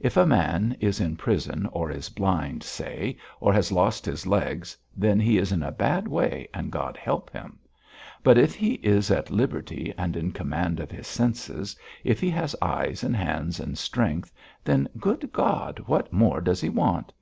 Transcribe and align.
If 0.00 0.16
a 0.16 0.24
man 0.24 0.78
is 0.80 0.98
in 0.98 1.16
prison, 1.16 1.68
or 1.70 1.90
is 1.90 2.08
blind, 2.08 2.62
say, 2.62 3.18
or 3.38 3.52
has 3.52 3.70
lost 3.70 4.06
his 4.06 4.26
legs, 4.26 4.78
then 4.96 5.20
he 5.20 5.36
is 5.36 5.52
in 5.52 5.62
a 5.62 5.70
bad 5.70 6.08
way 6.08 6.48
and 6.54 6.70
God 6.72 6.96
help 6.96 7.28
him; 7.30 7.58
but 8.22 8.38
if 8.38 8.54
he 8.54 8.76
is 8.76 9.10
at 9.10 9.30
liberty 9.30 9.92
and 9.98 10.16
in 10.16 10.32
command 10.32 10.80
of 10.80 10.90
his 10.90 11.06
senses, 11.06 11.76
if 12.02 12.18
he 12.18 12.30
has 12.30 12.56
eyes 12.62 13.04
and 13.04 13.14
hands 13.14 13.60
and 13.60 13.76
strength, 13.76 14.32
then, 14.64 14.88
good 14.96 15.30
God, 15.34 15.80
what 15.84 16.10
more 16.10 16.40
does 16.40 16.62
he 16.62 16.70
want? 16.70 17.12